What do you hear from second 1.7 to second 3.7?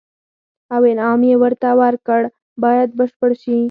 ورکړ باید بشپړ شي.